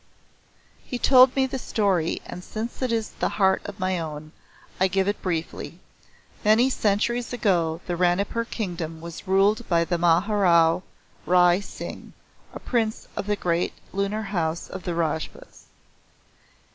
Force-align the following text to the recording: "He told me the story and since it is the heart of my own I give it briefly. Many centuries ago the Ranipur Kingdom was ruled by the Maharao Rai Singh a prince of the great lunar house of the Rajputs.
"He 0.83 0.97
told 0.97 1.35
me 1.35 1.45
the 1.45 1.59
story 1.59 2.23
and 2.25 2.43
since 2.43 2.81
it 2.81 2.91
is 2.91 3.11
the 3.11 3.29
heart 3.37 3.61
of 3.65 3.79
my 3.79 3.99
own 3.99 4.31
I 4.79 4.87
give 4.87 5.07
it 5.07 5.21
briefly. 5.21 5.79
Many 6.43 6.71
centuries 6.71 7.33
ago 7.33 7.81
the 7.85 7.95
Ranipur 7.95 8.45
Kingdom 8.45 8.99
was 8.99 9.27
ruled 9.27 9.69
by 9.69 9.85
the 9.85 9.99
Maharao 9.99 10.81
Rai 11.27 11.61
Singh 11.61 12.13
a 12.51 12.59
prince 12.59 13.07
of 13.15 13.27
the 13.27 13.35
great 13.35 13.73
lunar 13.93 14.23
house 14.23 14.67
of 14.67 14.85
the 14.85 14.95
Rajputs. 14.95 15.67